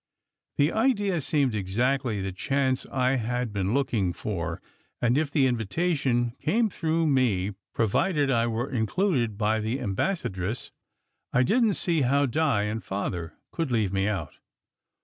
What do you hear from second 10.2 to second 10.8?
28 SECRET HISTORY dress,